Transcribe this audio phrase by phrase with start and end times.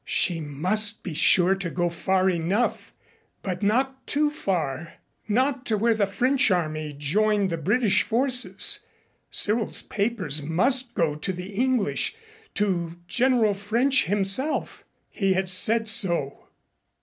[0.03, 2.91] She must be sure to go far enough
[3.43, 4.95] but not too far
[5.27, 8.79] not to where the French army joined the British forces.
[9.29, 12.15] Cyril's papers must go to the English,
[12.55, 14.83] to General French himself.
[15.11, 16.47] He had said so.